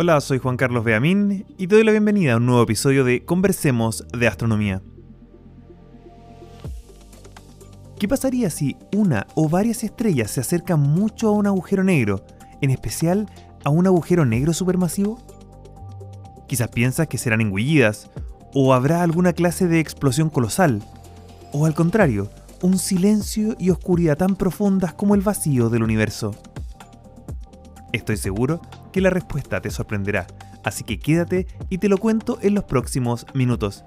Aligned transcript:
Hola, 0.00 0.20
soy 0.20 0.38
Juan 0.38 0.56
Carlos 0.56 0.84
Beamín 0.84 1.44
y 1.58 1.66
te 1.66 1.74
doy 1.74 1.82
la 1.82 1.90
bienvenida 1.90 2.34
a 2.34 2.36
un 2.36 2.46
nuevo 2.46 2.62
episodio 2.62 3.02
de 3.02 3.24
Conversemos 3.24 4.06
de 4.16 4.28
Astronomía. 4.28 4.80
¿Qué 7.98 8.06
pasaría 8.06 8.48
si 8.48 8.76
una 8.94 9.26
o 9.34 9.48
varias 9.48 9.82
estrellas 9.82 10.30
se 10.30 10.40
acercan 10.40 10.78
mucho 10.78 11.26
a 11.26 11.32
un 11.32 11.48
agujero 11.48 11.82
negro, 11.82 12.24
en 12.60 12.70
especial 12.70 13.28
a 13.64 13.70
un 13.70 13.88
agujero 13.88 14.24
negro 14.24 14.52
supermasivo? 14.52 15.18
Quizás 16.46 16.68
piensas 16.68 17.08
que 17.08 17.18
serán 17.18 17.40
engullidas, 17.40 18.08
o 18.54 18.74
habrá 18.74 19.02
alguna 19.02 19.32
clase 19.32 19.66
de 19.66 19.80
explosión 19.80 20.30
colosal, 20.30 20.80
o 21.52 21.66
al 21.66 21.74
contrario, 21.74 22.30
un 22.62 22.78
silencio 22.78 23.56
y 23.58 23.70
oscuridad 23.70 24.16
tan 24.16 24.36
profundas 24.36 24.94
como 24.94 25.16
el 25.16 25.22
vacío 25.22 25.70
del 25.70 25.82
universo. 25.82 26.36
Estoy 27.92 28.16
seguro 28.16 28.60
que 28.90 29.00
la 29.00 29.10
respuesta 29.10 29.60
te 29.60 29.70
sorprenderá, 29.70 30.26
así 30.64 30.84
que 30.84 30.98
quédate 30.98 31.46
y 31.68 31.78
te 31.78 31.88
lo 31.88 31.98
cuento 31.98 32.38
en 32.42 32.54
los 32.54 32.64
próximos 32.64 33.26
minutos. 33.34 33.84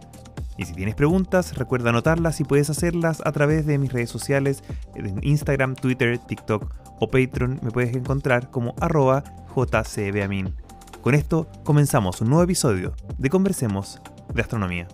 Y 0.58 0.66
si 0.66 0.74
tienes 0.74 0.96
preguntas, 0.96 1.58
recuerda 1.58 1.90
anotarlas 1.90 2.40
y 2.40 2.44
puedes 2.44 2.70
hacerlas 2.70 3.22
a 3.26 3.32
través 3.32 3.66
de 3.66 3.78
mis 3.78 3.92
redes 3.92 4.10
sociales, 4.10 4.64
en 4.96 5.20
Instagram, 5.24 5.76
Twitter, 5.76 6.20
TikTok 6.20 6.74
o 7.00 7.08
Patreon. 7.10 7.60
Me 7.64 7.72
puedes 7.72 7.96
encontrar 7.96 8.52
como 8.52 8.76
arroba 8.80 9.24
jcbeamin. 9.56 10.54
Con 11.02 11.16
esto 11.16 11.48
comenzamos 11.64 12.22
un 12.22 12.30
nuevo 12.30 12.44
episodio 12.44 12.94
de 13.18 13.30
Conversemos 13.30 14.00
de 14.34 14.42
Astronomía. 14.42 14.88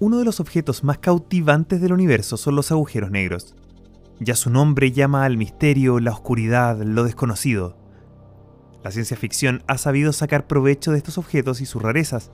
Uno 0.00 0.18
de 0.18 0.24
los 0.24 0.40
objetos 0.40 0.84
más 0.84 0.98
cautivantes 0.98 1.80
del 1.80 1.92
universo 1.92 2.36
son 2.36 2.56
los 2.56 2.72
agujeros 2.72 3.10
negros. 3.10 3.54
Ya 4.20 4.36
su 4.36 4.48
nombre 4.48 4.92
llama 4.92 5.24
al 5.24 5.36
misterio, 5.36 5.98
la 5.98 6.12
oscuridad, 6.12 6.80
lo 6.82 7.04
desconocido. 7.04 7.76
La 8.84 8.90
ciencia 8.90 9.16
ficción 9.16 9.62
ha 9.66 9.78
sabido 9.78 10.12
sacar 10.12 10.46
provecho 10.46 10.92
de 10.92 10.98
estos 10.98 11.18
objetos 11.18 11.60
y 11.60 11.66
sus 11.66 11.82
rarezas. 11.82 12.30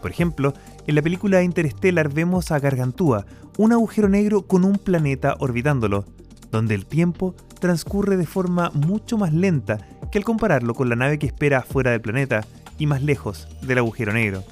Por 0.00 0.10
ejemplo, 0.10 0.54
en 0.86 0.94
la 0.94 1.02
película 1.02 1.42
Interstellar 1.42 2.12
vemos 2.12 2.50
a 2.50 2.60
Gargantúa, 2.60 3.26
un 3.58 3.72
agujero 3.72 4.08
negro 4.08 4.42
con 4.42 4.64
un 4.64 4.78
planeta 4.78 5.36
orbitándolo, 5.40 6.04
donde 6.50 6.74
el 6.74 6.86
tiempo 6.86 7.34
transcurre 7.60 8.16
de 8.16 8.26
forma 8.26 8.70
mucho 8.72 9.18
más 9.18 9.32
lenta 9.32 9.78
que 10.10 10.18
al 10.18 10.24
compararlo 10.24 10.74
con 10.74 10.88
la 10.88 10.96
nave 10.96 11.18
que 11.18 11.26
espera 11.26 11.62
fuera 11.62 11.90
del 11.90 12.00
planeta 12.00 12.44
y 12.78 12.86
más 12.86 13.02
lejos 13.02 13.48
del 13.62 13.78
agujero 13.78 14.12
negro. 14.12 14.44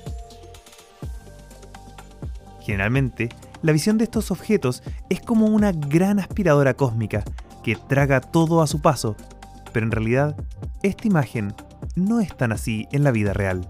Generalmente, 2.61 3.29
la 3.67 3.73
visión 3.73 3.99
de 3.99 4.05
estos 4.05 4.31
objetos 4.31 4.85
es 5.11 5.21
como 5.21 5.47
una 5.47 5.73
gran 5.73 6.21
aspiradora 6.21 6.75
cósmica 6.75 7.25
que 7.65 7.75
traga 7.75 8.21
todo 8.21 8.63
a 8.63 8.69
su 8.69 8.81
paso, 8.81 9.17
pero 9.73 9.85
en 9.85 9.91
realidad 9.91 10.37
esta 10.85 11.09
imagen 11.09 11.53
no 11.97 12.21
es 12.21 12.35
tan 12.37 12.53
así 12.53 12.87
en 12.93 13.03
la 13.03 13.11
vida 13.11 13.33
real. 13.33 13.69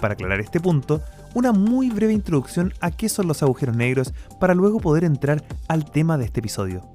Para 0.00 0.14
aclarar 0.14 0.38
este 0.38 0.60
punto, 0.60 1.02
una 1.34 1.50
muy 1.50 1.90
breve 1.90 2.12
introducción 2.12 2.72
a 2.80 2.92
qué 2.92 3.08
son 3.08 3.26
los 3.26 3.42
agujeros 3.42 3.74
negros 3.74 4.14
para 4.38 4.54
luego 4.54 4.78
poder 4.78 5.02
entrar 5.02 5.42
al 5.66 5.84
tema 5.90 6.16
de 6.16 6.26
este 6.26 6.38
episodio. 6.38 6.88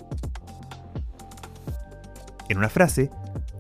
En 2.48 2.58
una 2.58 2.70
frase, 2.70 3.12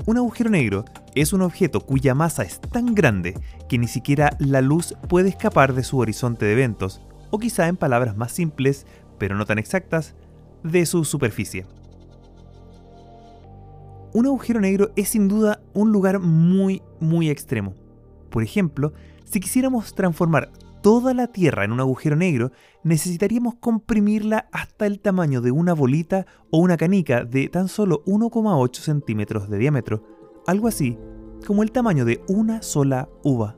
un 0.05 0.15
agujero 0.15 0.49
negro 0.49 0.85
es 1.15 1.33
un 1.33 1.41
objeto 1.41 1.81
cuya 1.81 2.15
masa 2.15 2.43
es 2.43 2.61
tan 2.61 2.95
grande 2.95 3.37
que 3.67 3.77
ni 3.77 3.89
siquiera 3.89 4.37
la 4.39 4.61
luz 4.61 4.95
puede 5.09 5.27
escapar 5.27 5.73
de 5.73 5.83
su 5.83 5.97
horizonte 5.97 6.45
de 6.45 6.53
eventos, 6.53 7.01
o 7.29 7.39
quizá 7.39 7.67
en 7.67 7.77
palabras 7.77 8.15
más 8.17 8.31
simples, 8.31 8.85
pero 9.17 9.35
no 9.35 9.45
tan 9.45 9.59
exactas, 9.59 10.15
de 10.63 10.85
su 10.85 11.05
superficie. 11.05 11.65
Un 14.13 14.25
agujero 14.25 14.59
negro 14.59 14.91
es 14.95 15.09
sin 15.09 15.27
duda 15.27 15.61
un 15.73 15.91
lugar 15.91 16.19
muy, 16.19 16.81
muy 16.99 17.29
extremo. 17.29 17.73
Por 18.29 18.43
ejemplo, 18.43 18.93
si 19.25 19.39
quisiéramos 19.39 19.93
transformar 19.93 20.51
toda 20.81 21.13
la 21.13 21.27
Tierra 21.27 21.65
en 21.65 21.71
un 21.71 21.79
agujero 21.79 22.15
negro, 22.15 22.51
necesitaríamos 22.83 23.55
comprimirla 23.55 24.47
hasta 24.51 24.85
el 24.85 24.99
tamaño 24.99 25.41
de 25.41 25.51
una 25.51 25.73
bolita 25.73 26.25
o 26.51 26.59
una 26.59 26.77
canica 26.77 27.25
de 27.25 27.49
tan 27.49 27.67
solo 27.67 28.03
1,8 28.05 28.75
centímetros 28.79 29.49
de 29.49 29.57
diámetro, 29.57 30.03
algo 30.47 30.67
así 30.67 30.97
como 31.45 31.63
el 31.63 31.71
tamaño 31.71 32.05
de 32.05 32.23
una 32.27 32.61
sola 32.61 33.09
uva. 33.23 33.57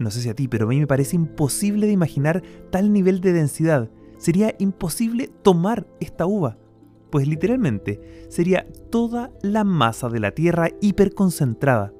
No 0.00 0.10
sé 0.10 0.22
si 0.22 0.30
a 0.30 0.34
ti, 0.34 0.48
pero 0.48 0.64
a 0.64 0.68
mí 0.70 0.80
me 0.80 0.86
parece 0.86 1.14
imposible 1.14 1.86
de 1.86 1.92
imaginar 1.92 2.42
tal 2.70 2.90
nivel 2.90 3.20
de 3.20 3.34
densidad. 3.34 3.90
Sería 4.16 4.54
imposible 4.58 5.30
tomar 5.42 5.86
esta 6.00 6.24
uva, 6.24 6.56
pues 7.10 7.28
literalmente 7.28 8.26
sería 8.30 8.66
toda 8.90 9.30
la 9.42 9.62
masa 9.62 10.08
de 10.08 10.20
la 10.20 10.30
Tierra 10.30 10.70
hiperconcentrada. 10.80 11.92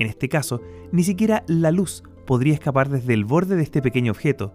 En 0.00 0.08
este 0.08 0.28
caso, 0.28 0.60
ni 0.90 1.04
siquiera 1.04 1.44
la 1.46 1.70
luz 1.70 2.02
podría 2.26 2.54
escapar 2.54 2.88
desde 2.88 3.14
el 3.14 3.24
borde 3.24 3.54
de 3.54 3.62
este 3.62 3.80
pequeño 3.80 4.10
objeto. 4.10 4.52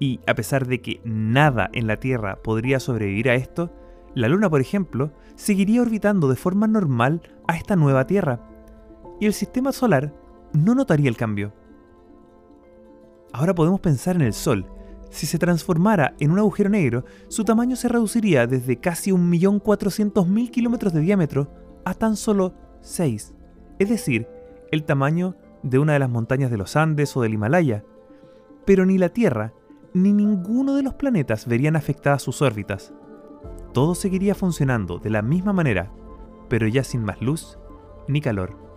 Y 0.00 0.20
a 0.26 0.34
pesar 0.34 0.66
de 0.66 0.80
que 0.80 1.02
nada 1.04 1.68
en 1.74 1.86
la 1.86 1.98
Tierra 1.98 2.42
podría 2.42 2.80
sobrevivir 2.80 3.28
a 3.28 3.34
esto, 3.34 3.70
la 4.14 4.28
Luna, 4.28 4.48
por 4.48 4.62
ejemplo, 4.62 5.12
seguiría 5.34 5.82
orbitando 5.82 6.26
de 6.28 6.36
forma 6.36 6.66
normal 6.66 7.20
a 7.46 7.56
esta 7.56 7.76
nueva 7.76 8.06
Tierra, 8.06 8.48
y 9.20 9.26
el 9.26 9.34
sistema 9.34 9.72
solar 9.72 10.14
no 10.52 10.74
notaría 10.74 11.08
el 11.08 11.16
cambio. 11.16 11.52
Ahora 13.32 13.54
podemos 13.54 13.80
pensar 13.80 14.16
en 14.16 14.22
el 14.22 14.32
Sol. 14.32 14.66
Si 15.10 15.26
se 15.26 15.38
transformara 15.38 16.14
en 16.20 16.30
un 16.30 16.38
agujero 16.38 16.68
negro, 16.68 17.04
su 17.28 17.44
tamaño 17.44 17.76
se 17.76 17.88
reduciría 17.88 18.46
desde 18.46 18.78
casi 18.78 19.10
1.400.000 19.10 20.50
kilómetros 20.50 20.92
de 20.92 21.00
diámetro 21.00 21.50
a 21.84 21.94
tan 21.94 22.16
solo 22.16 22.54
6, 22.82 23.34
es 23.78 23.88
decir, 23.88 24.28
el 24.70 24.84
tamaño 24.84 25.34
de 25.62 25.78
una 25.78 25.94
de 25.94 25.98
las 25.98 26.10
montañas 26.10 26.50
de 26.50 26.58
los 26.58 26.76
Andes 26.76 27.16
o 27.16 27.22
del 27.22 27.34
Himalaya. 27.34 27.84
Pero 28.66 28.84
ni 28.84 28.98
la 28.98 29.08
Tierra 29.08 29.54
ni 29.94 30.12
ninguno 30.12 30.74
de 30.74 30.82
los 30.82 30.94
planetas 30.94 31.46
verían 31.46 31.76
afectadas 31.76 32.22
sus 32.22 32.42
órbitas. 32.42 32.92
Todo 33.72 33.94
seguiría 33.94 34.34
funcionando 34.34 34.98
de 34.98 35.10
la 35.10 35.22
misma 35.22 35.52
manera, 35.52 35.90
pero 36.48 36.66
ya 36.66 36.84
sin 36.84 37.04
más 37.04 37.20
luz 37.22 37.58
ni 38.06 38.20
calor. 38.20 38.67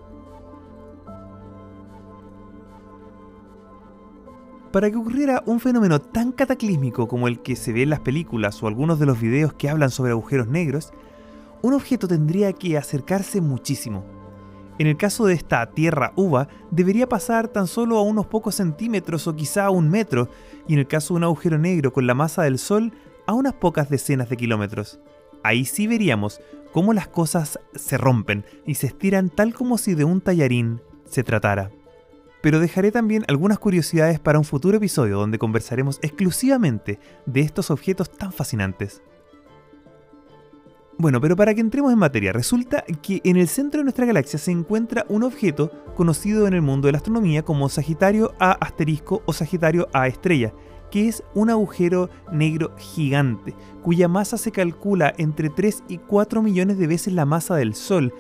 Para 4.72 4.90
que 4.90 4.96
ocurriera 4.96 5.44
un 5.46 5.59
fenómeno 5.59 6.00
tan 6.00 6.32
cataclísmico 6.32 7.09
como 7.09 7.28
el 7.28 7.42
que 7.42 7.58
se 7.58 7.74
ve 7.74 7.84
en 7.84 7.90
las 7.90 8.00
películas 8.00 8.64
o 8.64 8.68
algunos 8.68 9.00
de 9.00 9.06
los 9.06 9.20
videos 9.20 9.54
que 9.54 9.70
hablan 9.70 9.90
sobre 9.90 10.12
agujeros 10.12 10.48
negros, 10.48 10.94
un 11.62 11.74
objeto 11.74 12.08
tendría 12.08 12.54
que 12.54 12.78
acercarse 12.78 13.42
muchísimo. 13.42 14.06
En 14.80 14.88
el 14.88 14.96
caso 14.96 15.26
de 15.26 15.34
esta 15.34 15.66
Tierra 15.72 16.14
uva, 16.16 16.48
debería 16.72 17.10
pasar 17.10 17.50
tan 17.50 17.68
solo 17.68 17.98
a 17.98 18.02
unos 18.02 18.28
pocos 18.28 18.56
centímetros 18.56 19.28
o 19.28 19.36
quizá 19.36 19.66
a 19.66 19.72
un 19.72 19.90
metro, 19.90 20.30
y 20.70 20.74
en 20.74 20.80
el 20.80 20.88
caso 20.88 21.14
de 21.14 21.18
un 21.18 21.24
agujero 21.26 21.58
negro 21.58 21.92
con 21.92 22.08
la 22.08 22.14
masa 22.14 22.44
del 22.44 22.58
Sol, 22.58 22.94
a 23.28 23.34
unas 23.34 23.54
pocas 23.54 23.90
decenas 23.90 24.30
de 24.30 24.38
kilómetros. 24.38 25.02
Ahí 25.44 25.66
sí 25.66 25.86
veríamos 25.86 26.40
cómo 26.72 26.94
las 26.94 27.10
cosas 27.10 27.60
se 27.76 27.98
rompen 27.98 28.46
y 28.66 28.76
se 28.76 28.88
estiran 28.88 29.30
tal 29.30 29.54
como 29.54 29.78
si 29.78 29.96
de 29.96 30.06
un 30.06 30.22
tallarín 30.22 30.81
se 31.06 31.24
tratara 31.24 31.72
pero 32.41 32.59
dejaré 32.59 32.91
también 32.91 33.24
algunas 33.28 33.59
curiosidades 33.59 34.19
para 34.19 34.40
un 34.40 34.46
futuro 34.46 34.78
episodio 34.78 35.18
donde 35.18 35.40
conversaremos 35.40 36.00
exclusivamente 36.02 37.00
de 37.25 37.41
estos 37.41 37.72
objetos 37.72 38.12
tan 38.12 38.34
fascinantes. 38.34 39.02
Bueno, 40.97 41.19
pero 41.19 41.35
para 41.35 41.56
que 41.56 41.62
entremos 41.62 41.91
en 41.91 41.97
materia, 41.97 42.31
resulta 42.31 42.84
que 43.01 43.22
en 43.24 43.38
el 43.38 43.47
centro 43.47 43.80
de 43.80 43.85
nuestra 43.85 44.06
galaxia 44.06 44.38
se 44.38 44.51
encuentra 44.51 45.06
un 45.09 45.24
objeto 45.24 45.71
conocido 45.95 46.45
en 46.48 46.54
el 46.54 46.62
mundo 46.62 46.88
de 46.88 46.92
la 46.92 46.98
astronomía 46.98 47.44
como 47.44 47.69
Sagitario 47.69 48.33
A 48.39 48.51
asterisco 48.51 49.24
o 49.25 49.33
Sagitario 49.33 49.88
A 49.94 50.07
estrella, 50.07 50.54
que 50.92 51.07
es 51.07 51.24
un 51.33 51.50
agujero 51.50 52.10
negro 52.31 52.75
gigante, 52.77 53.56
cuya 53.81 54.07
masa 54.07 54.38
se 54.38 54.51
calcula 54.51 55.13
entre 55.18 55.50
3 55.50 55.86
y 55.88 55.98
4 55.98 56.44
millones 56.44 56.77
de 56.77 56.86
veces 56.86 57.13
la 57.13 57.25
masa 57.25 57.56
del 57.56 57.74
Sol, 57.74 58.13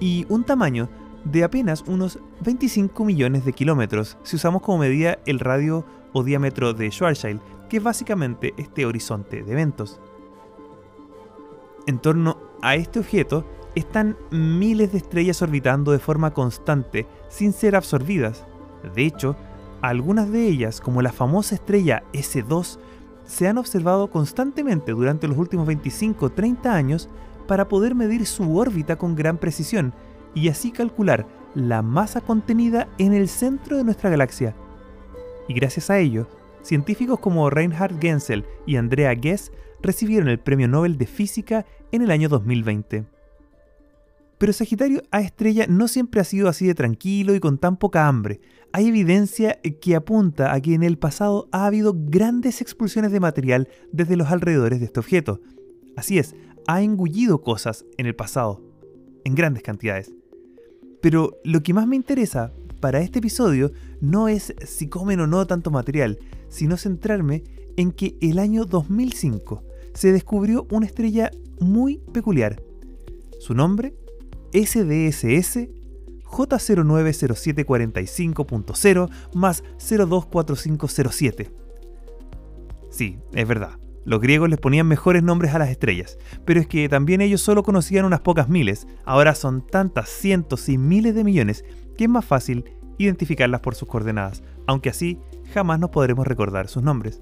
y 0.00 0.26
un 0.28 0.44
tamaño 0.44 0.90
de 1.30 1.44
apenas 1.44 1.84
unos 1.86 2.18
25 2.40 3.04
millones 3.04 3.44
de 3.44 3.52
kilómetros 3.52 4.16
si 4.22 4.36
usamos 4.36 4.62
como 4.62 4.78
medida 4.78 5.18
el 5.26 5.40
radio 5.40 5.84
o 6.12 6.22
diámetro 6.22 6.72
de 6.72 6.90
Schwarzschild, 6.90 7.40
que 7.68 7.78
es 7.78 7.82
básicamente 7.82 8.54
este 8.56 8.86
horizonte 8.86 9.42
de 9.42 9.52
eventos. 9.52 10.00
En 11.86 11.98
torno 11.98 12.38
a 12.62 12.74
este 12.76 12.98
objeto 12.98 13.44
están 13.74 14.16
miles 14.30 14.92
de 14.92 14.98
estrellas 14.98 15.42
orbitando 15.42 15.92
de 15.92 15.98
forma 15.98 16.32
constante 16.32 17.06
sin 17.28 17.52
ser 17.52 17.76
absorbidas. 17.76 18.46
De 18.94 19.04
hecho, 19.04 19.36
algunas 19.82 20.30
de 20.30 20.46
ellas, 20.46 20.80
como 20.80 21.02
la 21.02 21.12
famosa 21.12 21.54
estrella 21.54 22.02
S2, 22.12 22.78
se 23.24 23.46
han 23.46 23.58
observado 23.58 24.10
constantemente 24.10 24.92
durante 24.92 25.28
los 25.28 25.36
últimos 25.36 25.68
25-30 25.68 26.66
años 26.66 27.08
para 27.46 27.68
poder 27.68 27.94
medir 27.94 28.26
su 28.26 28.56
órbita 28.56 28.96
con 28.96 29.14
gran 29.14 29.36
precisión 29.36 29.92
y 30.34 30.48
así 30.48 30.70
calcular 30.70 31.26
la 31.54 31.82
masa 31.82 32.20
contenida 32.20 32.88
en 32.98 33.12
el 33.12 33.28
centro 33.28 33.76
de 33.76 33.84
nuestra 33.84 34.10
galaxia. 34.10 34.54
Y 35.48 35.54
gracias 35.54 35.90
a 35.90 35.98
ello, 35.98 36.28
científicos 36.62 37.20
como 37.20 37.50
Reinhard 37.50 37.98
Genzel 38.00 38.44
y 38.66 38.76
Andrea 38.76 39.14
Ghez 39.14 39.50
recibieron 39.82 40.28
el 40.28 40.38
Premio 40.38 40.68
Nobel 40.68 40.98
de 40.98 41.06
Física 41.06 41.64
en 41.92 42.02
el 42.02 42.10
año 42.10 42.28
2020. 42.28 43.06
Pero 44.38 44.52
Sagitario 44.52 45.02
A 45.10 45.20
estrella 45.20 45.66
no 45.68 45.88
siempre 45.88 46.20
ha 46.20 46.24
sido 46.24 46.48
así 46.48 46.66
de 46.66 46.74
tranquilo 46.74 47.34
y 47.34 47.40
con 47.40 47.58
tan 47.58 47.76
poca 47.76 48.06
hambre. 48.06 48.40
Hay 48.72 48.86
evidencia 48.86 49.58
que 49.80 49.96
apunta 49.96 50.52
a 50.52 50.60
que 50.60 50.74
en 50.74 50.84
el 50.84 50.96
pasado 50.96 51.48
ha 51.50 51.66
habido 51.66 51.94
grandes 51.96 52.60
expulsiones 52.60 53.10
de 53.10 53.20
material 53.20 53.68
desde 53.90 54.16
los 54.16 54.28
alrededores 54.28 54.78
de 54.78 54.86
este 54.86 55.00
objeto. 55.00 55.40
Así 55.96 56.18
es, 56.18 56.36
ha 56.68 56.82
engullido 56.82 57.42
cosas 57.42 57.84
en 57.96 58.06
el 58.06 58.14
pasado, 58.14 58.62
en 59.24 59.34
grandes 59.34 59.62
cantidades. 59.62 60.12
Pero 61.00 61.36
lo 61.44 61.62
que 61.62 61.74
más 61.74 61.86
me 61.86 61.96
interesa 61.96 62.52
para 62.80 63.00
este 63.00 63.18
episodio 63.18 63.72
no 64.00 64.28
es 64.28 64.54
si 64.64 64.88
comen 64.88 65.20
o 65.20 65.26
no 65.26 65.46
tanto 65.46 65.70
material, 65.70 66.18
sino 66.48 66.76
centrarme 66.76 67.44
en 67.76 67.92
que 67.92 68.16
el 68.20 68.38
año 68.38 68.64
2005 68.64 69.62
se 69.94 70.12
descubrió 70.12 70.66
una 70.70 70.86
estrella 70.86 71.30
muy 71.60 71.98
peculiar. 72.12 72.62
Su 73.40 73.54
nombre, 73.54 73.94
SDSS 74.52 75.68
J090745.0 76.24 79.10
más 79.34 79.64
024507. 79.78 81.50
Sí, 82.90 83.18
es 83.32 83.48
verdad. 83.48 83.78
Los 84.08 84.22
griegos 84.22 84.48
les 84.48 84.58
ponían 84.58 84.86
mejores 84.86 85.22
nombres 85.22 85.52
a 85.52 85.58
las 85.58 85.68
estrellas, 85.68 86.16
pero 86.46 86.60
es 86.60 86.66
que 86.66 86.88
también 86.88 87.20
ellos 87.20 87.42
solo 87.42 87.62
conocían 87.62 88.06
unas 88.06 88.20
pocas 88.22 88.48
miles, 88.48 88.86
ahora 89.04 89.34
son 89.34 89.66
tantas 89.66 90.08
cientos 90.08 90.70
y 90.70 90.78
miles 90.78 91.14
de 91.14 91.24
millones 91.24 91.62
que 91.94 92.04
es 92.04 92.10
más 92.10 92.24
fácil 92.24 92.64
identificarlas 92.96 93.60
por 93.60 93.74
sus 93.74 93.86
coordenadas, 93.86 94.42
aunque 94.66 94.88
así 94.88 95.18
jamás 95.52 95.78
nos 95.78 95.90
podremos 95.90 96.26
recordar 96.26 96.68
sus 96.68 96.82
nombres. 96.82 97.20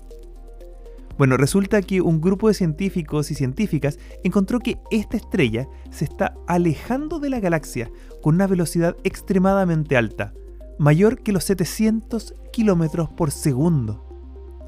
Bueno, 1.18 1.36
resulta 1.36 1.82
que 1.82 2.02
un 2.02 2.20
grupo 2.20 2.46
de 2.46 2.54
científicos 2.54 3.32
y 3.32 3.34
científicas 3.34 3.98
encontró 4.22 4.60
que 4.60 4.78
esta 4.92 5.16
estrella 5.16 5.66
se 5.90 6.04
está 6.04 6.34
alejando 6.46 7.18
de 7.18 7.30
la 7.30 7.40
galaxia 7.40 7.90
con 8.22 8.36
una 8.36 8.46
velocidad 8.46 8.96
extremadamente 9.02 9.96
alta, 9.96 10.34
mayor 10.78 11.20
que 11.24 11.32
los 11.32 11.42
700 11.42 12.32
kilómetros 12.52 13.08
por 13.08 13.32
segundo 13.32 14.05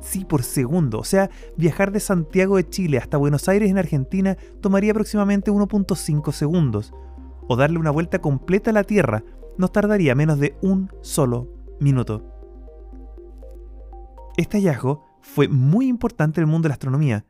sí 0.00 0.24
por 0.24 0.42
segundo. 0.42 0.98
O 0.98 1.04
sea, 1.04 1.30
viajar 1.56 1.92
de 1.92 2.00
Santiago 2.00 2.56
de 2.56 2.68
Chile 2.68 2.98
hasta 2.98 3.16
Buenos 3.16 3.48
Aires 3.48 3.70
en 3.70 3.78
Argentina 3.78 4.36
tomaría 4.60 4.92
aproximadamente 4.92 5.50
1.5 5.50 6.32
segundos. 6.32 6.92
O 7.48 7.56
darle 7.56 7.78
una 7.78 7.90
vuelta 7.90 8.20
completa 8.20 8.70
a 8.70 8.74
la 8.74 8.84
Tierra 8.84 9.24
nos 9.56 9.72
tardaría 9.72 10.14
menos 10.14 10.38
de 10.38 10.56
un 10.62 10.90
solo 11.02 11.48
minuto. 11.80 12.22
Este 14.36 14.58
hallazgo 14.58 15.04
fue 15.20 15.48
muy 15.48 15.88
importante 15.88 16.40
en 16.40 16.46
el 16.46 16.50
mundo 16.50 16.66
de 16.66 16.70
la 16.70 16.74
astronomía, 16.74 17.24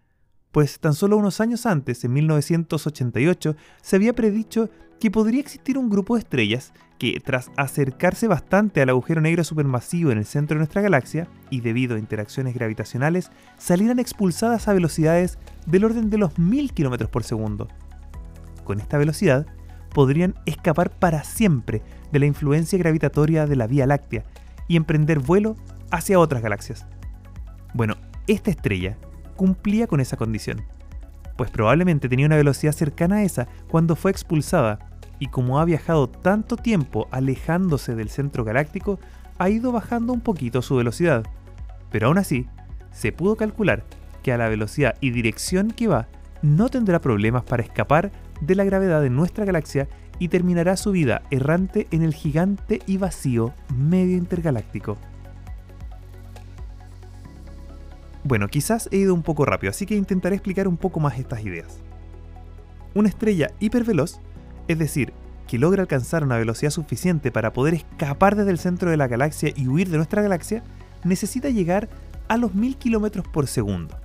pues 0.52 0.80
tan 0.80 0.94
solo 0.94 1.16
unos 1.16 1.40
años 1.40 1.66
antes, 1.66 2.04
en 2.04 2.12
1988, 2.12 3.56
se 3.82 3.96
había 3.96 4.12
predicho 4.12 4.68
que 4.98 5.10
podría 5.10 5.40
existir 5.40 5.78
un 5.78 5.90
grupo 5.90 6.14
de 6.14 6.20
estrellas 6.20 6.72
que, 6.98 7.20
tras 7.24 7.50
acercarse 7.56 8.26
bastante 8.26 8.82
al 8.82 8.88
agujero 8.88 9.20
negro 9.20 9.44
supermasivo 9.44 10.10
en 10.10 10.18
el 10.18 10.24
centro 10.24 10.56
de 10.56 10.58
nuestra 10.58 10.82
galaxia, 10.82 11.28
y 11.50 11.60
debido 11.60 11.96
a 11.96 11.98
interacciones 11.98 12.54
gravitacionales, 12.54 13.30
salieran 13.56 13.98
expulsadas 14.00 14.66
a 14.68 14.72
velocidades 14.72 15.38
del 15.66 15.84
orden 15.84 16.10
de 16.10 16.18
los 16.18 16.38
1000 16.38 16.72
km 16.72 17.08
por 17.08 17.22
segundo. 17.22 17.68
Con 18.64 18.80
esta 18.80 18.98
velocidad, 18.98 19.46
podrían 19.94 20.34
escapar 20.44 20.90
para 20.90 21.24
siempre 21.24 21.82
de 22.12 22.18
la 22.18 22.26
influencia 22.26 22.78
gravitatoria 22.78 23.46
de 23.46 23.56
la 23.56 23.66
Vía 23.66 23.86
Láctea 23.86 24.24
y 24.66 24.76
emprender 24.76 25.20
vuelo 25.20 25.56
hacia 25.90 26.18
otras 26.18 26.42
galaxias. 26.42 26.86
Bueno, 27.74 27.96
esta 28.26 28.50
estrella 28.50 28.96
cumplía 29.36 29.86
con 29.86 30.00
esa 30.00 30.16
condición, 30.16 30.62
pues 31.36 31.50
probablemente 31.50 32.08
tenía 32.08 32.26
una 32.26 32.36
velocidad 32.36 32.72
cercana 32.72 33.16
a 33.16 33.22
esa 33.22 33.46
cuando 33.68 33.94
fue 33.94 34.10
expulsada 34.10 34.87
y 35.18 35.26
como 35.28 35.58
ha 35.58 35.64
viajado 35.64 36.08
tanto 36.08 36.56
tiempo 36.56 37.08
alejándose 37.10 37.94
del 37.94 38.08
centro 38.08 38.44
galáctico, 38.44 38.98
ha 39.38 39.48
ido 39.50 39.72
bajando 39.72 40.12
un 40.12 40.20
poquito 40.20 40.62
su 40.62 40.76
velocidad. 40.76 41.24
Pero 41.90 42.08
aún 42.08 42.18
así, 42.18 42.46
se 42.92 43.12
pudo 43.12 43.36
calcular 43.36 43.84
que 44.22 44.32
a 44.32 44.38
la 44.38 44.48
velocidad 44.48 44.96
y 45.00 45.10
dirección 45.10 45.70
que 45.70 45.88
va, 45.88 46.08
no 46.42 46.68
tendrá 46.68 47.00
problemas 47.00 47.44
para 47.44 47.62
escapar 47.62 48.12
de 48.40 48.54
la 48.54 48.64
gravedad 48.64 49.02
de 49.02 49.10
nuestra 49.10 49.44
galaxia 49.44 49.88
y 50.18 50.28
terminará 50.28 50.76
su 50.76 50.92
vida 50.92 51.22
errante 51.30 51.86
en 51.90 52.02
el 52.02 52.14
gigante 52.14 52.80
y 52.86 52.96
vacío 52.96 53.52
medio 53.76 54.16
intergaláctico. 54.16 54.96
Bueno, 58.24 58.48
quizás 58.48 58.88
he 58.92 58.98
ido 58.98 59.14
un 59.14 59.22
poco 59.22 59.44
rápido, 59.44 59.70
así 59.70 59.86
que 59.86 59.96
intentaré 59.96 60.36
explicar 60.36 60.68
un 60.68 60.76
poco 60.76 61.00
más 61.00 61.18
estas 61.18 61.42
ideas. 61.44 61.78
Una 62.94 63.08
estrella 63.08 63.52
hiperveloz 63.60 64.20
es 64.68 64.78
decir, 64.78 65.12
que 65.48 65.58
logra 65.58 65.82
alcanzar 65.82 66.22
una 66.22 66.36
velocidad 66.36 66.70
suficiente 66.70 67.32
para 67.32 67.52
poder 67.52 67.74
escapar 67.74 68.36
desde 68.36 68.50
el 68.50 68.58
centro 68.58 68.90
de 68.90 68.98
la 68.98 69.08
galaxia 69.08 69.50
y 69.56 69.66
huir 69.66 69.88
de 69.88 69.96
nuestra 69.96 70.22
galaxia, 70.22 70.62
necesita 71.04 71.48
llegar 71.48 71.88
a 72.28 72.36
los 72.36 72.54
1000 72.54 72.76
km 72.76 73.22
por 73.22 73.46
segundo. 73.46 73.98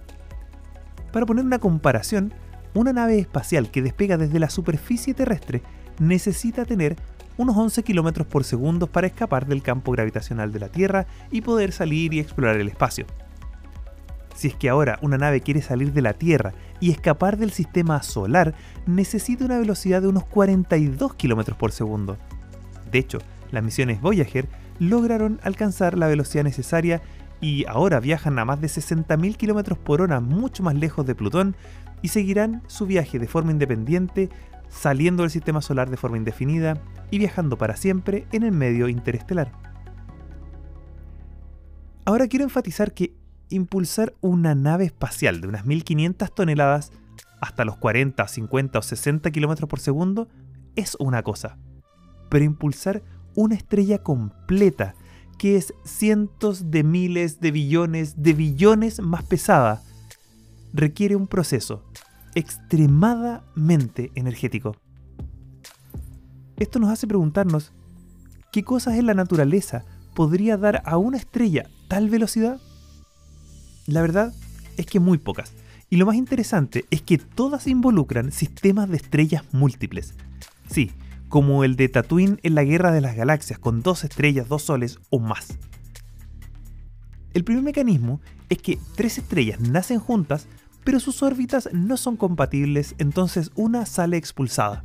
Para 1.12 1.26
poner 1.26 1.46
una 1.46 1.60
comparación, 1.60 2.34
una 2.74 2.94
nave 2.94 3.20
espacial 3.20 3.70
que 3.70 3.82
despega 3.82 4.18
desde 4.18 4.40
la 4.40 4.50
superficie 4.50 5.14
terrestre 5.14 5.62
necesita 6.00 6.66
tener 6.66 6.96
unos 7.38 7.58
11 7.58 7.84
km 7.84 8.26
por 8.26 8.44
segundo 8.44 8.88
para 8.88 9.08
escapar 9.08 9.46
del 9.46 9.62
campo 9.62 9.92
gravitacional 9.92 10.52
de 10.52 10.60
la 10.60 10.70
Tierra 10.70 11.08
y 11.30 11.42
poder 11.42 11.72
salir 11.72 12.14
y 12.14 12.20
explorar 12.20 12.56
el 12.60 12.70
espacio. 12.70 13.06
Si 14.34 14.48
es 14.48 14.56
que 14.56 14.70
ahora 14.70 14.98
una 15.02 15.18
nave 15.18 15.42
quiere 15.42 15.62
salir 15.62 15.94
de 15.94 16.02
la 16.02 16.14
Tierra 16.14 16.54
y 16.80 16.92
escapar 16.92 17.38
del 17.38 17.52
sistema 17.52 18.02
solar, 18.04 18.56
necesita 18.86 19.46
una 19.46 19.60
velocidad 19.60 20.02
de 20.02 20.08
unos 20.08 20.26
42 20.26 21.14
km 21.14 21.56
por 21.56 21.72
segundo. 21.72 22.18
De 22.92 23.00
hecho, 23.00 23.20
las 23.52 23.64
misiones 23.64 24.02
Voyager 24.02 24.48
lograron 24.80 25.40
alcanzar 25.44 25.98
la 25.98 26.08
velocidad 26.08 26.44
necesaria 26.44 27.02
y 27.42 27.66
ahora 27.68 28.00
viajan 28.00 28.40
a 28.40 28.46
más 28.46 28.62
de 28.62 28.68
60.000 28.68 29.38
km 29.38 29.78
por 29.78 30.02
hora 30.02 30.20
mucho 30.20 30.64
más 30.64 30.76
lejos 30.76 31.06
de 31.06 31.14
Plutón 31.14 31.56
y 32.02 32.08
seguirán 32.08 32.64
su 32.68 32.86
viaje 32.86 33.20
de 33.20 33.28
forma 33.28 33.52
independiente, 33.52 34.30
saliendo 34.70 35.24
del 35.24 35.30
sistema 35.30 35.62
solar 35.62 35.90
de 35.90 35.98
forma 35.98 36.18
indefinida 36.18 36.82
y 37.12 37.20
viajando 37.20 37.58
para 37.58 37.76
siempre 37.76 38.26
en 38.32 38.44
el 38.44 38.52
medio 38.52 38.88
interestelar. 38.88 39.52
Ahora 42.06 42.28
quiero 42.28 42.44
enfatizar 42.44 42.94
que 42.94 43.14
impulsar 43.54 44.14
una 44.22 44.56
nave 44.56 44.86
espacial 44.86 45.42
de 45.42 45.48
unas 45.48 45.66
1500 45.66 46.34
toneladas 46.34 46.92
hasta 47.42 47.66
los 47.66 47.78
40, 47.78 48.28
50 48.28 48.80
o 48.80 48.82
60 48.82 49.32
km 49.32 49.68
por 49.68 49.80
segundo 49.80 50.28
es 50.76 50.96
una 51.00 51.24
cosa. 51.24 51.58
Pero 52.30 52.46
impulsar 52.46 53.04
una 53.36 53.56
estrella 53.56 54.00
completa, 54.00 54.96
que 55.38 55.56
es 55.56 55.74
cientos 55.84 56.72
de 56.72 56.84
miles 56.84 57.40
de 57.40 57.52
billones 57.52 58.22
de 58.22 58.34
billones 58.34 59.02
más 59.02 59.24
pesada, 59.24 59.82
requiere 60.74 61.16
un 61.16 61.28
proceso 61.28 61.84
extremadamente 62.36 64.12
energético. 64.16 64.76
Esto 66.58 66.80
nos 66.80 66.90
hace 66.92 67.08
preguntarnos, 67.08 67.74
¿qué 68.52 68.64
cosas 68.64 68.96
en 68.96 69.06
la 69.06 69.14
naturaleza 69.14 69.84
podría 70.16 70.58
dar 70.58 70.82
a 70.86 70.98
una 70.98 71.18
estrella 71.18 71.70
tal 71.88 72.10
velocidad? 72.10 72.60
La 73.88 74.02
verdad 74.02 74.34
es 74.78 74.86
que 74.86 75.00
muy 75.00 75.18
pocas. 75.18 75.54
Y 75.90 75.98
lo 75.98 76.06
más 76.06 76.16
interesante 76.16 76.86
es 76.90 77.02
que 77.02 77.18
todas 77.18 77.68
involucran 77.68 78.32
sistemas 78.32 78.90
de 78.90 78.98
estrellas 78.98 79.44
múltiples. 79.52 80.16
Sí, 80.70 80.92
como 81.30 81.64
el 81.64 81.76
de 81.76 81.90
Tatooine 81.90 82.40
en 82.44 82.56
la 82.56 82.64
Guerra 82.64 82.92
de 82.92 83.02
las 83.02 83.16
Galaxias, 83.16 83.60
con 83.60 83.82
dos 83.82 84.04
estrellas, 84.04 84.48
dos 84.48 84.64
soles 84.64 85.00
o 85.10 85.20
más. 85.20 85.58
El 87.34 87.44
primer 87.44 87.64
mecanismo 87.64 88.22
es 88.50 88.60
que 88.60 88.78
tres 88.96 89.18
estrellas 89.18 89.60
nacen 89.60 90.00
juntas, 90.00 90.48
pero 90.84 91.00
sus 91.00 91.24
órbitas 91.24 91.70
no 91.74 91.98
son 91.98 92.18
compatibles, 92.18 92.96
entonces 92.98 93.52
una 93.56 93.86
sale 93.86 94.18
expulsada. 94.18 94.84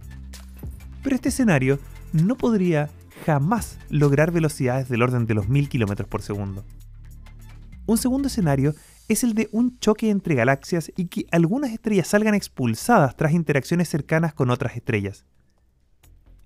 Pero 1.03 1.17
este 1.17 1.29
escenario 1.29 1.79
no 2.13 2.37
podría 2.37 2.91
jamás 3.27 3.79
lograr 3.91 4.31
velocidades 4.33 4.89
del 4.89 5.03
orden 5.03 5.27
de 5.27 5.35
los 5.35 5.49
1000 5.49 5.69
km 5.69 6.07
por 6.07 6.23
segundo. 6.23 6.65
Un 7.89 7.97
segundo 7.97 8.29
escenario 8.29 8.75
es 9.09 9.25
el 9.25 9.33
de 9.33 9.49
un 9.51 9.79
choque 9.79 10.11
entre 10.11 10.35
galaxias 10.35 10.93
y 10.95 11.07
que 11.07 11.25
algunas 11.31 11.73
estrellas 11.73 12.09
salgan 12.09 12.35
expulsadas 12.35 13.17
tras 13.17 13.33
interacciones 13.33 13.89
cercanas 13.89 14.35
con 14.35 14.51
otras 14.51 14.77
estrellas. 14.77 15.25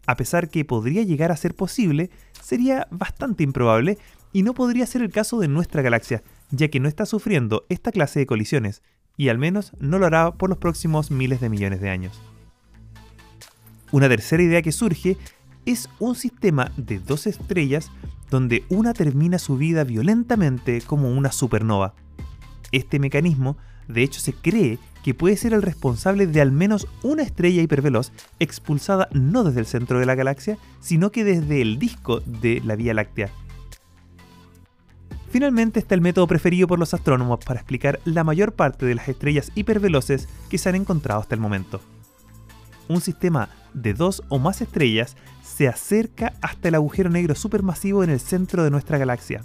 A 0.06 0.16
pesar 0.16 0.50
que 0.50 0.64
podría 0.64 1.02
llegar 1.02 1.32
a 1.32 1.36
ser 1.36 1.56
posible, 1.56 2.10
sería 2.40 2.86
bastante 2.92 3.42
improbable 3.42 3.98
y 4.32 4.44
no 4.44 4.54
podría 4.54 4.86
ser 4.86 5.02
el 5.02 5.10
caso 5.10 5.40
de 5.40 5.48
nuestra 5.48 5.82
galaxia, 5.82 6.22
ya 6.52 6.68
que 6.68 6.78
no 6.78 6.86
está 6.86 7.06
sufriendo 7.06 7.66
esta 7.68 7.90
clase 7.90 8.20
de 8.20 8.26
colisiones, 8.26 8.80
y 9.16 9.28
al 9.28 9.38
menos 9.38 9.72
no 9.80 9.98
lo 9.98 10.06
hará 10.06 10.34
por 10.34 10.48
los 10.48 10.58
próximos 10.58 11.10
miles 11.10 11.40
de 11.40 11.48
millones 11.48 11.80
de 11.80 11.90
años. 11.90 12.22
Una 13.90 14.08
tercera 14.08 14.44
idea 14.44 14.62
que 14.62 14.70
surge 14.70 15.16
es 15.66 15.88
un 15.98 16.14
sistema 16.14 16.70
de 16.76 17.00
dos 17.00 17.26
estrellas 17.26 17.90
donde 18.32 18.64
una 18.70 18.94
termina 18.94 19.38
su 19.38 19.58
vida 19.58 19.84
violentamente 19.84 20.80
como 20.80 21.10
una 21.10 21.30
supernova. 21.30 21.94
Este 22.72 22.98
mecanismo, 22.98 23.58
de 23.88 24.02
hecho, 24.02 24.20
se 24.20 24.32
cree 24.32 24.78
que 25.04 25.12
puede 25.12 25.36
ser 25.36 25.52
el 25.52 25.60
responsable 25.60 26.26
de 26.26 26.40
al 26.40 26.50
menos 26.50 26.88
una 27.02 27.22
estrella 27.22 27.60
hiperveloz 27.60 28.10
expulsada 28.38 29.08
no 29.12 29.44
desde 29.44 29.60
el 29.60 29.66
centro 29.66 29.98
de 29.98 30.06
la 30.06 30.14
galaxia, 30.14 30.56
sino 30.80 31.12
que 31.12 31.24
desde 31.24 31.60
el 31.60 31.78
disco 31.78 32.20
de 32.20 32.62
la 32.64 32.74
Vía 32.74 32.94
Láctea. 32.94 33.30
Finalmente 35.30 35.78
está 35.80 35.94
el 35.94 36.00
método 36.00 36.26
preferido 36.26 36.66
por 36.66 36.78
los 36.78 36.94
astrónomos 36.94 37.44
para 37.44 37.60
explicar 37.60 38.00
la 38.06 38.24
mayor 38.24 38.54
parte 38.54 38.86
de 38.86 38.94
las 38.94 39.08
estrellas 39.08 39.52
hiperveloces 39.54 40.26
que 40.48 40.56
se 40.56 40.70
han 40.70 40.74
encontrado 40.74 41.20
hasta 41.20 41.34
el 41.34 41.40
momento. 41.40 41.82
Un 42.88 43.02
sistema 43.02 43.50
de 43.74 43.92
dos 43.92 44.22
o 44.30 44.38
más 44.38 44.62
estrellas 44.62 45.16
se 45.54 45.68
acerca 45.68 46.32
hasta 46.40 46.68
el 46.68 46.74
agujero 46.74 47.10
negro 47.10 47.34
supermasivo 47.34 48.02
en 48.02 48.10
el 48.10 48.20
centro 48.20 48.64
de 48.64 48.70
nuestra 48.70 48.98
galaxia. 48.98 49.44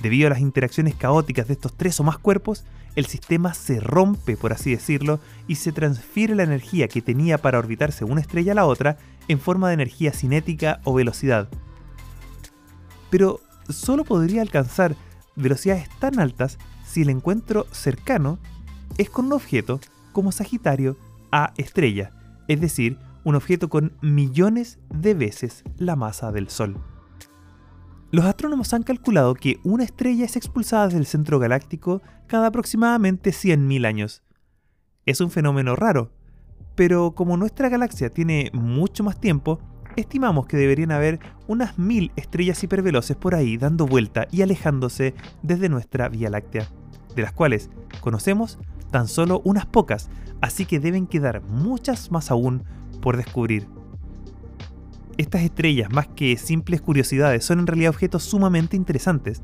Debido 0.00 0.28
a 0.28 0.30
las 0.30 0.40
interacciones 0.40 0.94
caóticas 0.94 1.48
de 1.48 1.54
estos 1.54 1.76
tres 1.76 1.98
o 2.00 2.04
más 2.04 2.18
cuerpos, 2.18 2.64
el 2.96 3.06
sistema 3.06 3.52
se 3.54 3.80
rompe, 3.80 4.36
por 4.36 4.52
así 4.52 4.70
decirlo, 4.70 5.20
y 5.46 5.56
se 5.56 5.72
transfiere 5.72 6.34
la 6.34 6.44
energía 6.44 6.88
que 6.88 7.02
tenía 7.02 7.38
para 7.38 7.58
orbitarse 7.58 8.04
una 8.04 8.20
estrella 8.20 8.52
a 8.52 8.54
la 8.56 8.66
otra 8.66 8.96
en 9.28 9.40
forma 9.40 9.68
de 9.68 9.74
energía 9.74 10.12
cinética 10.12 10.80
o 10.84 10.94
velocidad. 10.94 11.48
Pero 13.10 13.40
solo 13.68 14.04
podría 14.04 14.42
alcanzar 14.42 14.96
velocidades 15.36 15.88
tan 15.98 16.18
altas 16.20 16.58
si 16.86 17.02
el 17.02 17.10
encuentro 17.10 17.66
cercano 17.72 18.38
es 18.98 19.10
con 19.10 19.26
un 19.26 19.32
objeto 19.32 19.80
como 20.12 20.32
Sagitario 20.32 20.96
A 21.30 21.52
estrella, 21.56 22.12
es 22.48 22.60
decir, 22.60 22.98
un 23.24 23.34
objeto 23.34 23.68
con 23.68 23.96
millones 24.00 24.78
de 24.94 25.14
veces 25.14 25.64
la 25.76 25.96
masa 25.96 26.32
del 26.32 26.48
Sol. 26.48 26.80
Los 28.12 28.24
astrónomos 28.24 28.74
han 28.74 28.82
calculado 28.82 29.34
que 29.34 29.60
una 29.62 29.84
estrella 29.84 30.24
es 30.24 30.36
expulsada 30.36 30.88
del 30.88 31.06
centro 31.06 31.38
galáctico 31.38 32.02
cada 32.26 32.48
aproximadamente 32.48 33.30
100.000 33.30 33.86
años. 33.86 34.22
Es 35.06 35.20
un 35.20 35.30
fenómeno 35.30 35.76
raro, 35.76 36.12
pero 36.74 37.12
como 37.14 37.36
nuestra 37.36 37.68
galaxia 37.68 38.10
tiene 38.10 38.50
mucho 38.52 39.04
más 39.04 39.20
tiempo, 39.20 39.60
estimamos 39.96 40.46
que 40.46 40.56
deberían 40.56 40.92
haber 40.92 41.20
unas 41.46 41.78
mil 41.78 42.10
estrellas 42.16 42.62
hiperveloces 42.62 43.16
por 43.16 43.34
ahí 43.34 43.56
dando 43.56 43.86
vuelta 43.86 44.26
y 44.30 44.42
alejándose 44.42 45.14
desde 45.42 45.68
nuestra 45.68 46.08
Vía 46.08 46.30
Láctea, 46.30 46.66
de 47.14 47.22
las 47.22 47.32
cuales 47.32 47.70
conocemos 48.00 48.58
tan 48.90 49.06
solo 49.08 49.40
unas 49.44 49.66
pocas, 49.66 50.10
así 50.40 50.66
que 50.66 50.80
deben 50.80 51.06
quedar 51.06 51.42
muchas 51.42 52.10
más 52.10 52.30
aún 52.30 52.64
por 53.00 53.16
descubrir. 53.16 53.66
Estas 55.16 55.42
estrellas, 55.42 55.92
más 55.92 56.08
que 56.08 56.36
simples 56.36 56.80
curiosidades, 56.80 57.44
son 57.44 57.58
en 57.60 57.66
realidad 57.66 57.90
objetos 57.90 58.22
sumamente 58.22 58.76
interesantes. 58.76 59.42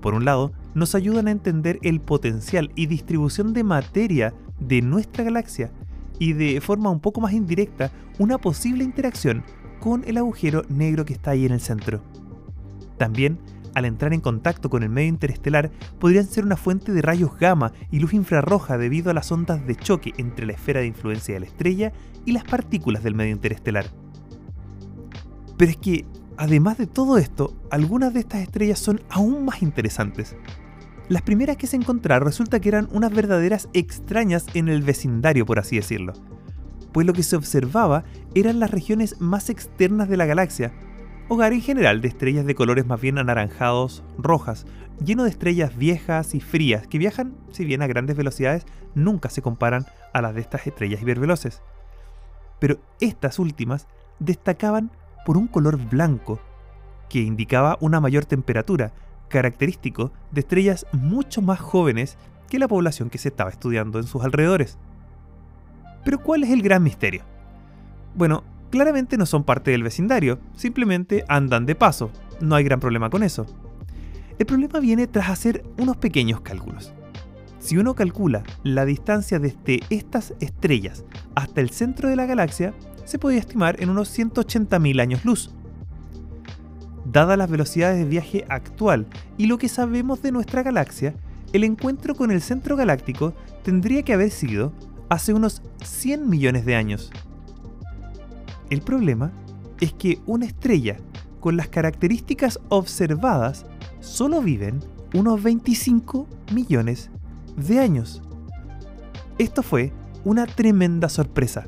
Por 0.00 0.14
un 0.14 0.24
lado, 0.24 0.52
nos 0.74 0.94
ayudan 0.94 1.28
a 1.28 1.30
entender 1.30 1.78
el 1.82 2.00
potencial 2.00 2.70
y 2.74 2.86
distribución 2.86 3.52
de 3.52 3.64
materia 3.64 4.34
de 4.60 4.82
nuestra 4.82 5.24
galaxia 5.24 5.70
y 6.18 6.32
de 6.34 6.60
forma 6.60 6.90
un 6.90 7.00
poco 7.00 7.20
más 7.20 7.32
indirecta 7.32 7.90
una 8.18 8.38
posible 8.38 8.84
interacción 8.84 9.44
con 9.80 10.04
el 10.06 10.18
agujero 10.18 10.62
negro 10.68 11.04
que 11.04 11.14
está 11.14 11.30
ahí 11.30 11.46
en 11.46 11.52
el 11.52 11.60
centro. 11.60 12.02
También, 12.96 13.38
al 13.74 13.84
entrar 13.84 14.12
en 14.12 14.20
contacto 14.20 14.70
con 14.70 14.82
el 14.82 14.88
medio 14.88 15.08
interestelar, 15.08 15.70
podrían 15.98 16.26
ser 16.26 16.44
una 16.44 16.56
fuente 16.56 16.92
de 16.92 17.02
rayos 17.02 17.36
gamma 17.38 17.72
y 17.90 17.98
luz 17.98 18.12
infrarroja 18.12 18.78
debido 18.78 19.10
a 19.10 19.14
las 19.14 19.30
ondas 19.32 19.66
de 19.66 19.76
choque 19.76 20.12
entre 20.18 20.46
la 20.46 20.52
esfera 20.52 20.80
de 20.80 20.86
influencia 20.86 21.34
de 21.34 21.40
la 21.40 21.46
estrella 21.46 21.92
y 22.24 22.32
las 22.32 22.44
partículas 22.44 23.02
del 23.02 23.14
medio 23.14 23.32
interestelar. 23.32 23.86
Pero 25.56 25.70
es 25.70 25.76
que, 25.76 26.06
además 26.36 26.78
de 26.78 26.86
todo 26.86 27.18
esto, 27.18 27.54
algunas 27.70 28.14
de 28.14 28.20
estas 28.20 28.42
estrellas 28.42 28.78
son 28.78 29.00
aún 29.10 29.44
más 29.44 29.62
interesantes. 29.62 30.36
Las 31.08 31.22
primeras 31.22 31.56
que 31.56 31.66
se 31.66 31.76
encontraron 31.76 32.26
resulta 32.26 32.60
que 32.60 32.68
eran 32.68 32.88
unas 32.92 33.12
verdaderas 33.12 33.68
extrañas 33.72 34.46
en 34.54 34.68
el 34.68 34.82
vecindario, 34.82 35.46
por 35.46 35.58
así 35.58 35.76
decirlo. 35.76 36.12
Pues 36.92 37.06
lo 37.06 37.12
que 37.12 37.22
se 37.22 37.36
observaba 37.36 38.04
eran 38.34 38.60
las 38.60 38.70
regiones 38.70 39.20
más 39.20 39.50
externas 39.50 40.08
de 40.08 40.16
la 40.16 40.26
galaxia, 40.26 40.72
hogar 41.28 41.52
en 41.52 41.60
general 41.60 42.00
de 42.00 42.08
estrellas 42.08 42.46
de 42.46 42.54
colores 42.54 42.86
más 42.86 43.00
bien 43.00 43.18
anaranjados, 43.18 44.02
rojas, 44.16 44.66
lleno 45.04 45.24
de 45.24 45.30
estrellas 45.30 45.76
viejas 45.76 46.34
y 46.34 46.40
frías 46.40 46.86
que 46.86 46.98
viajan, 46.98 47.34
si 47.52 47.64
bien 47.64 47.82
a 47.82 47.86
grandes 47.86 48.16
velocidades, 48.16 48.66
nunca 48.94 49.28
se 49.28 49.42
comparan 49.42 49.86
a 50.12 50.22
las 50.22 50.34
de 50.34 50.40
estas 50.40 50.66
estrellas 50.66 51.02
hiperveloces. 51.02 51.62
Pero 52.58 52.78
estas 53.00 53.38
últimas 53.38 53.86
destacaban 54.18 54.90
por 55.24 55.36
un 55.36 55.46
color 55.46 55.76
blanco, 55.76 56.40
que 57.08 57.20
indicaba 57.20 57.78
una 57.80 58.00
mayor 58.00 58.24
temperatura, 58.24 58.92
característico 59.28 60.10
de 60.32 60.40
estrellas 60.40 60.86
mucho 60.92 61.42
más 61.42 61.60
jóvenes 61.60 62.16
que 62.48 62.58
la 62.58 62.68
población 62.68 63.10
que 63.10 63.18
se 63.18 63.28
estaba 63.28 63.50
estudiando 63.50 63.98
en 63.98 64.06
sus 64.06 64.24
alrededores. 64.24 64.78
Pero 66.04 66.22
¿cuál 66.22 66.44
es 66.44 66.50
el 66.50 66.62
gran 66.62 66.82
misterio? 66.82 67.22
Bueno, 68.14 68.42
claramente 68.70 69.16
no 69.16 69.26
son 69.26 69.44
parte 69.44 69.70
del 69.70 69.82
vecindario, 69.82 70.38
simplemente 70.56 71.24
andan 71.28 71.66
de 71.66 71.74
paso, 71.74 72.10
no 72.40 72.54
hay 72.54 72.64
gran 72.64 72.80
problema 72.80 73.10
con 73.10 73.22
eso. 73.22 73.46
El 74.38 74.46
problema 74.46 74.78
viene 74.78 75.06
tras 75.06 75.30
hacer 75.30 75.64
unos 75.78 75.96
pequeños 75.96 76.40
cálculos. 76.40 76.92
Si 77.58 77.76
uno 77.76 77.94
calcula 77.94 78.44
la 78.62 78.84
distancia 78.84 79.38
desde 79.38 79.80
estas 79.90 80.32
estrellas 80.40 81.04
hasta 81.34 81.60
el 81.60 81.70
centro 81.70 82.08
de 82.08 82.16
la 82.16 82.26
galaxia, 82.26 82.72
se 83.04 83.18
podía 83.18 83.40
estimar 83.40 83.82
en 83.82 83.90
unos 83.90 84.16
180.000 84.16 85.00
años 85.00 85.24
luz. 85.24 85.50
Dadas 87.04 87.38
las 87.38 87.50
velocidades 87.50 87.98
de 87.98 88.04
viaje 88.04 88.44
actual 88.48 89.06
y 89.36 89.46
lo 89.46 89.58
que 89.58 89.68
sabemos 89.68 90.22
de 90.22 90.30
nuestra 90.30 90.62
galaxia, 90.62 91.14
el 91.52 91.64
encuentro 91.64 92.14
con 92.14 92.30
el 92.30 92.42
centro 92.42 92.76
galáctico 92.76 93.34
tendría 93.64 94.02
que 94.02 94.12
haber 94.12 94.30
sido 94.30 94.72
hace 95.08 95.32
unos 95.32 95.62
100 95.82 96.28
millones 96.28 96.64
de 96.64 96.76
años. 96.76 97.10
El 98.70 98.82
problema 98.82 99.32
es 99.80 99.92
que 99.92 100.20
una 100.26 100.46
estrella 100.46 100.96
con 101.40 101.56
las 101.56 101.68
características 101.68 102.60
observadas 102.68 103.66
solo 104.00 104.42
viven 104.42 104.80
unos 105.14 105.42
25 105.42 106.26
millones 106.52 107.10
de 107.56 107.78
años. 107.78 108.22
Esto 109.38 109.62
fue 109.62 109.92
una 110.24 110.46
tremenda 110.46 111.08
sorpresa, 111.08 111.66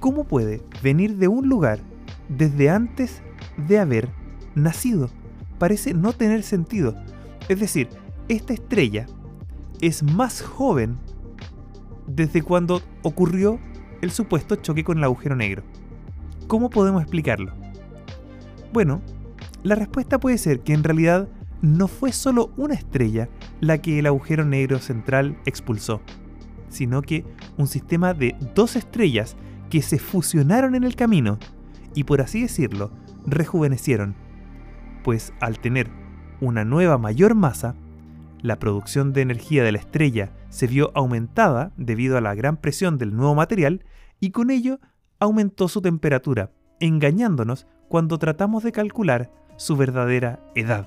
¿Cómo 0.00 0.24
puede 0.24 0.62
venir 0.80 1.16
de 1.16 1.26
un 1.26 1.48
lugar 1.48 1.80
desde 2.28 2.70
antes 2.70 3.20
de 3.56 3.80
haber 3.80 4.08
nacido? 4.54 5.10
Parece 5.58 5.92
no 5.92 6.12
tener 6.12 6.44
sentido. 6.44 6.94
Es 7.48 7.58
decir, 7.58 7.88
esta 8.28 8.52
estrella 8.52 9.06
es 9.80 10.04
más 10.04 10.40
joven 10.40 10.98
desde 12.06 12.42
cuando 12.42 12.80
ocurrió 13.02 13.58
el 14.00 14.12
supuesto 14.12 14.54
choque 14.54 14.84
con 14.84 14.98
el 14.98 15.04
agujero 15.04 15.34
negro. 15.34 15.64
¿Cómo 16.48 16.70
podemos 16.70 17.02
explicarlo? 17.02 17.52
Bueno, 18.72 19.02
la 19.62 19.74
respuesta 19.74 20.18
puede 20.18 20.38
ser 20.38 20.60
que 20.60 20.72
en 20.72 20.82
realidad 20.82 21.28
no 21.60 21.88
fue 21.88 22.10
solo 22.10 22.52
una 22.56 22.72
estrella 22.72 23.28
la 23.60 23.78
que 23.78 23.98
el 23.98 24.06
agujero 24.06 24.46
negro 24.46 24.78
central 24.78 25.36
expulsó, 25.44 26.00
sino 26.70 27.02
que 27.02 27.26
un 27.58 27.66
sistema 27.66 28.14
de 28.14 28.34
dos 28.54 28.76
estrellas 28.76 29.36
que 29.68 29.82
se 29.82 29.98
fusionaron 29.98 30.74
en 30.74 30.84
el 30.84 30.96
camino 30.96 31.38
y 31.94 32.04
por 32.04 32.22
así 32.22 32.40
decirlo, 32.40 32.92
rejuvenecieron, 33.26 34.14
pues 35.04 35.34
al 35.40 35.58
tener 35.58 35.90
una 36.40 36.64
nueva 36.64 36.96
mayor 36.96 37.34
masa, 37.34 37.74
la 38.40 38.58
producción 38.58 39.12
de 39.12 39.20
energía 39.20 39.64
de 39.64 39.72
la 39.72 39.78
estrella 39.78 40.32
se 40.48 40.66
vio 40.66 40.92
aumentada 40.94 41.72
debido 41.76 42.16
a 42.16 42.22
la 42.22 42.34
gran 42.34 42.56
presión 42.56 42.96
del 42.96 43.14
nuevo 43.14 43.34
material 43.34 43.84
y 44.18 44.30
con 44.30 44.50
ello 44.50 44.80
aumentó 45.18 45.68
su 45.68 45.80
temperatura, 45.80 46.50
engañándonos 46.80 47.66
cuando 47.88 48.18
tratamos 48.18 48.62
de 48.62 48.72
calcular 48.72 49.30
su 49.56 49.76
verdadera 49.76 50.40
edad. 50.54 50.86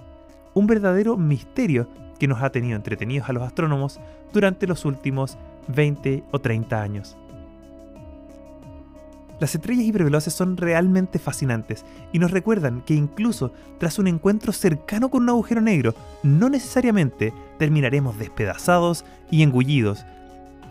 Un 0.54 0.68
verdadero 0.68 1.18
misterio 1.18 1.88
que 2.20 2.28
nos 2.28 2.42
ha 2.42 2.52
tenido 2.52 2.76
entretenidos 2.76 3.30
a 3.30 3.34
los 3.34 3.44
astrónomos 3.44 4.00
durante 4.32 4.68
los 4.68 4.86
últimos 4.86 5.38
20 5.68 6.24
o 6.32 6.40
30 6.40 6.82
años. 6.82 7.18
Las 9.40 9.56
estrellas 9.56 9.86
hiperveloces 9.86 10.36
son 10.36 10.56
realmente 10.56 11.18
fascinantes 11.18 11.84
y 12.14 12.20
nos 12.20 12.30
recuerdan 12.30 12.82
que 12.82 12.94
incluso 12.94 13.52
tras 13.80 13.98
un 13.98 14.08
encuentro 14.08 14.54
cercano 14.54 15.10
con 15.10 15.24
un 15.24 15.30
agujero 15.30 15.62
negro, 15.62 15.96
no 16.22 16.48
necesariamente 16.48 17.34
terminaremos 17.58 18.20
despedazados 18.20 19.04
y 19.32 19.42
engullidos. 19.42 20.06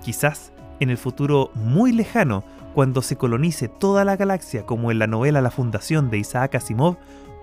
Quizás 0.05 0.52
en 0.79 0.88
el 0.88 0.99
futuro 0.99 1.50
muy 1.55 1.90
lejano, 1.90 2.45
cuando 2.75 3.03
se 3.03 3.17
colonice 3.17 3.69
toda 3.69 4.05
la 4.05 4.17
galaxia 4.17 4.65
como 4.65 4.91
en 4.91 4.99
la 4.99 5.07
novela 5.07 5.41
La 5.41 5.50
Fundación 5.50 6.11
de 6.11 6.19
Isaac 6.19 6.55
Asimov, 6.55 6.97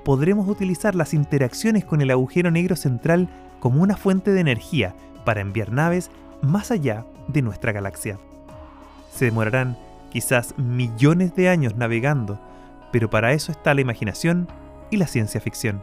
podremos 0.05 0.47
utilizar 0.47 0.95
las 0.95 1.13
interacciones 1.13 1.83
con 1.83 2.01
el 2.01 2.11
agujero 2.11 2.49
negro 2.49 2.75
central 2.75 3.29
como 3.59 3.81
una 3.81 3.97
fuente 3.97 4.31
de 4.31 4.39
energía 4.39 4.95
para 5.25 5.41
enviar 5.41 5.71
naves 5.71 6.11
más 6.41 6.71
allá 6.71 7.05
de 7.27 7.41
nuestra 7.41 7.71
galaxia. 7.71 8.17
Se 9.11 9.25
demorarán 9.25 9.77
quizás 10.09 10.57
millones 10.57 11.35
de 11.35 11.49
años 11.49 11.75
navegando, 11.75 12.39
pero 12.91 13.09
para 13.09 13.33
eso 13.33 13.51
está 13.51 13.73
la 13.73 13.81
imaginación 13.81 14.47
y 14.89 14.97
la 14.97 15.07
ciencia 15.07 15.41
ficción. 15.41 15.81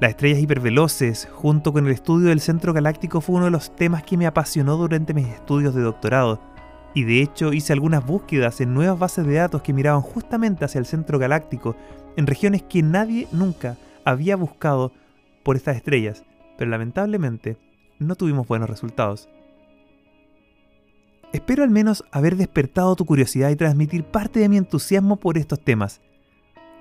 Las 0.00 0.10
estrellas 0.10 0.40
hiperveloces, 0.40 1.28
junto 1.32 1.72
con 1.72 1.86
el 1.86 1.92
estudio 1.92 2.30
del 2.30 2.40
centro 2.40 2.72
galáctico, 2.72 3.20
fue 3.20 3.36
uno 3.36 3.44
de 3.44 3.52
los 3.52 3.76
temas 3.76 4.02
que 4.02 4.16
me 4.16 4.26
apasionó 4.26 4.76
durante 4.76 5.14
mis 5.14 5.28
estudios 5.28 5.76
de 5.76 5.82
doctorado, 5.82 6.40
y 6.94 7.04
de 7.04 7.22
hecho 7.22 7.52
hice 7.52 7.72
algunas 7.72 8.04
búsquedas 8.04 8.60
en 8.60 8.74
nuevas 8.74 8.98
bases 8.98 9.26
de 9.26 9.34
datos 9.34 9.62
que 9.62 9.72
miraban 9.72 10.02
justamente 10.02 10.64
hacia 10.64 10.78
el 10.78 10.86
centro 10.86 11.18
galáctico, 11.18 11.76
en 12.16 12.26
regiones 12.26 12.62
que 12.62 12.82
nadie 12.82 13.26
nunca 13.32 13.76
había 14.04 14.36
buscado 14.36 14.92
por 15.42 15.56
estas 15.56 15.76
estrellas, 15.76 16.24
pero 16.58 16.70
lamentablemente 16.70 17.56
no 17.98 18.14
tuvimos 18.14 18.46
buenos 18.46 18.68
resultados. 18.68 19.28
Espero 21.32 21.62
al 21.62 21.70
menos 21.70 22.04
haber 22.10 22.36
despertado 22.36 22.94
tu 22.94 23.06
curiosidad 23.06 23.48
y 23.48 23.56
transmitir 23.56 24.04
parte 24.04 24.40
de 24.40 24.50
mi 24.50 24.58
entusiasmo 24.58 25.16
por 25.16 25.38
estos 25.38 25.60
temas. 25.60 26.02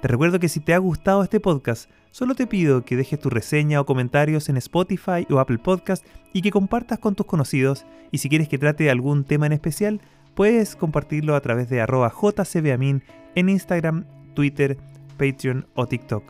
Te 0.02 0.08
recuerdo 0.08 0.40
que 0.40 0.50
si 0.50 0.60
te 0.60 0.74
ha 0.74 0.80
gustado 0.80 1.22
este 1.22 1.40
podcast, 1.40 1.88
solo 2.10 2.34
te 2.34 2.48
pido 2.48 2.84
que 2.84 2.96
dejes 2.96 3.20
tu 3.20 3.30
reseña 3.30 3.80
o 3.80 3.86
comentarios 3.86 4.50
en 4.50 4.58
Spotify 4.58 5.28
o 5.30 5.38
Apple 5.38 5.60
Podcast 5.60 6.04
y 6.34 6.42
que 6.42 6.50
compartas 6.50 6.98
con 6.98 7.14
tus 7.14 7.28
conocidos 7.28 7.86
y 8.10 8.18
si 8.18 8.28
quieres 8.28 8.50
que 8.50 8.58
trate 8.58 8.90
algún 8.90 9.26
tema 9.26 9.46
en 9.46 9.54
especial, 9.54 10.02
puedes 10.34 10.76
compartirlo 10.76 11.36
a 11.36 11.42
través 11.42 11.70
de 11.70 11.82
arroba 11.82 12.10
jcbamin 12.10 13.04
en 13.36 13.50
Instagram, 13.50 14.06
Twitter, 14.34 14.80
Patreon 15.20 15.68
o 15.76 15.86
TikTok. 15.86 16.24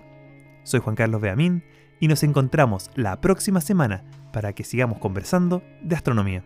Soy 0.63 0.81
Juan 0.81 0.97
Carlos 0.97 1.21
Beamín 1.21 1.63
y 2.01 2.09
nos 2.09 2.23
encontramos 2.23 2.91
la 2.95 3.21
próxima 3.21 3.61
semana 3.61 4.03
para 4.33 4.51
que 4.51 4.65
sigamos 4.65 4.99
conversando 4.99 5.63
de 5.81 5.95
astronomía. 5.95 6.43